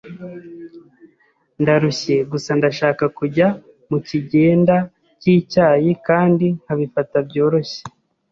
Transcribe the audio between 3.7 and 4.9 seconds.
mukigenda